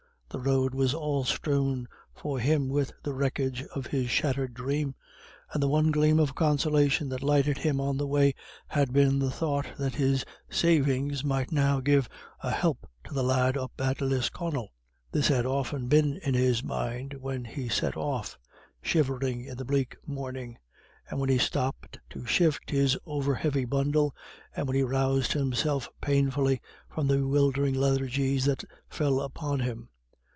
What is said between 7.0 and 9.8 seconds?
that lighted him on the way had been the thought